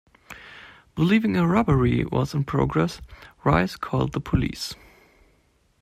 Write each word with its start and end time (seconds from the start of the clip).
Believing 0.95 1.37
a 1.37 1.45
robbery 1.45 2.03
was 2.05 2.33
in 2.33 2.43
progress, 2.43 3.01
Rice 3.45 3.75
called 3.75 4.13
the 4.13 4.19
police. 4.19 4.73